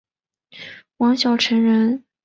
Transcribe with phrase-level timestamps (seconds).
[0.97, 2.05] 王尧臣人。